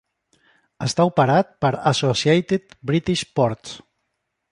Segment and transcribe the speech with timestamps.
[0.85, 3.77] Està operat per Associated British Ports.